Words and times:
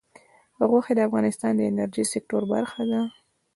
غوښې 0.69 0.93
د 0.95 0.99
افغانستان 1.07 1.51
د 1.55 1.61
انرژۍ 1.69 2.03
سکتور 2.13 2.41
برخه 2.53 2.81
ده. 2.91 3.01